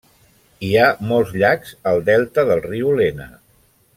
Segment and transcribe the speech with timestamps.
[0.67, 3.31] Hi ha molts llacs al delta del riu Lena.